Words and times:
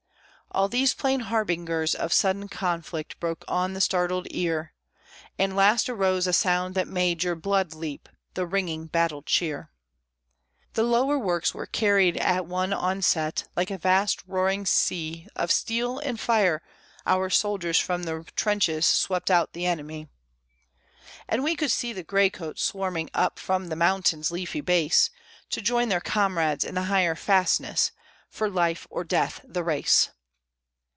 All 0.53 0.67
these 0.67 0.93
plain 0.93 1.21
harbingers 1.21 1.95
of 1.95 2.11
sudden 2.11 2.49
conflict 2.49 3.17
broke 3.21 3.45
on 3.47 3.71
the 3.71 3.79
startled 3.79 4.27
ear; 4.31 4.73
And 5.39 5.55
last 5.55 5.87
arose 5.87 6.27
a 6.27 6.33
sound 6.33 6.75
that 6.75 6.89
made 6.89 7.23
your 7.23 7.35
blood 7.37 7.73
leap, 7.73 8.09
the 8.33 8.45
ringing 8.45 8.87
battle 8.87 9.21
cheer. 9.21 9.71
The 10.73 10.83
lower 10.83 11.17
works 11.17 11.53
were 11.53 11.65
carried 11.65 12.17
at 12.17 12.45
one 12.45 12.73
onset; 12.73 13.45
like 13.55 13.71
a 13.71 13.77
vast 13.77 14.23
roaring 14.27 14.65
sea 14.65 15.25
Of 15.37 15.53
steel 15.53 15.99
and 15.99 16.19
fire, 16.19 16.61
our 17.05 17.29
soldiers 17.29 17.79
from 17.79 18.03
the 18.03 18.25
trenches 18.35 18.85
swept 18.85 19.31
out 19.31 19.53
the 19.53 19.65
enemy; 19.65 20.09
And 21.29 21.45
we 21.45 21.55
could 21.55 21.71
see 21.71 21.93
the 21.93 22.03
gray 22.03 22.29
coats 22.29 22.61
swarming 22.61 23.09
up 23.13 23.39
from 23.39 23.67
the 23.69 23.77
mountain's 23.77 24.31
leafy 24.31 24.59
base, 24.59 25.11
To 25.51 25.61
join 25.61 25.87
their 25.87 26.01
comrades 26.01 26.65
in 26.65 26.75
the 26.75 26.83
higher 26.91 27.15
fastness, 27.15 27.93
for 28.29 28.49
life 28.49 28.85
or 28.89 29.05
death 29.05 29.39
the 29.45 29.63
race! 29.63 30.09